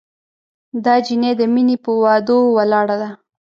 [0.83, 3.09] دا جینۍ د مینې پهٔ وعدو ولاړه ده